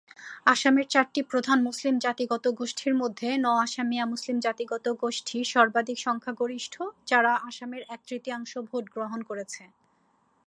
আসামের 0.45 0.87
চারটি 0.89 1.21
প্রধান 1.23 1.57
মুসলিম 1.61 1.95
জাতিগত 1.99 2.45
গোষ্ঠী 2.59 2.87
মধ্যে 3.01 3.29
ন-অসমীয়া 3.37 4.05
মুসলিম 4.05 4.37
জাতিগত 4.39 4.85
গোষ্ঠী 5.01 5.37
সর্বাধিক 5.45 5.97
সংখ্যাগরিষ্ঠ 5.99 6.75
যারা 7.07 7.31
আসামের 7.49 7.83
এক 7.89 8.01
তৃতীয়াংশ 8.07 8.51
ভোট 8.69 8.85
গঠন 8.95 9.19
করেছে। 9.23 9.63